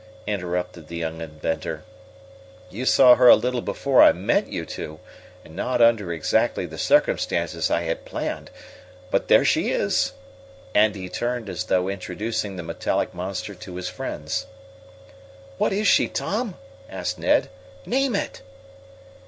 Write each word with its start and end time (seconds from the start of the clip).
interrupted 0.25 0.87
the 0.87 0.97
young 0.97 1.21
inventor. 1.21 1.83
"You 2.71 2.85
saw 2.85 3.13
her 3.13 3.27
a 3.27 3.35
little 3.35 3.61
before 3.61 4.01
I 4.01 4.13
meant 4.13 4.47
you 4.47 4.65
to, 4.65 4.99
and 5.45 5.55
not 5.55 5.79
under 5.79 6.11
exactly 6.11 6.65
the 6.65 6.79
circumstances 6.79 7.69
I 7.69 7.81
had 7.83 8.03
planned. 8.03 8.49
But 9.11 9.27
there 9.27 9.45
she 9.45 9.69
is!" 9.69 10.13
And 10.73 10.95
he 10.95 11.07
turned 11.07 11.49
as 11.49 11.65
though 11.65 11.87
introducing 11.87 12.55
the 12.55 12.63
metallic 12.63 13.13
monster 13.13 13.53
to 13.53 13.75
his 13.75 13.89
friends. 13.89 14.47
"What 15.59 15.71
is 15.71 15.85
she, 15.87 16.07
Tom?" 16.07 16.55
asked 16.89 17.19
Ned. 17.19 17.49
"Name 17.85 18.15
it!" 18.15 18.41